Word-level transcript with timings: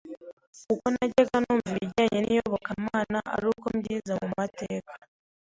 kuko 0.67 0.85
najyaga 0.93 1.35
numva 1.41 1.69
ibijyanye 1.75 2.19
n’iyobokamana 2.21 3.19
aruko 3.33 3.65
mbyize 3.75 4.11
mu 4.19 4.27
mateka 4.37 4.91